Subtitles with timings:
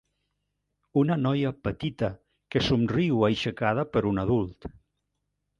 [1.01, 2.09] Una noia petita
[2.55, 4.71] que somriu aixecada per un adult.